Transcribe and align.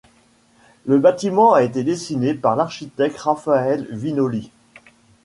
Le 0.87 0.97
bâtiment 0.97 1.53
a 1.53 1.61
été 1.61 1.83
dessiné 1.83 2.33
par 2.33 2.55
l'architecte 2.55 3.19
Rafael 3.19 3.85
Viñoly. 3.91 4.49